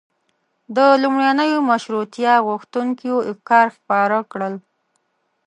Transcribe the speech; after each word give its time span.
د 0.75 0.77
لومړنیو 1.03 1.59
مشروطیه 1.71 2.33
غوښتونکيو 2.47 3.17
افکار 3.31 3.65
خپاره 3.77 4.17
کړل. 4.31 4.53